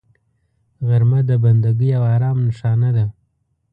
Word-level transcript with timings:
غرمه 0.87 1.19
د 1.29 1.31
بندګۍ 1.43 1.89
او 1.97 2.03
آرام 2.13 2.37
نښانه 2.47 2.89
ده 2.95 3.05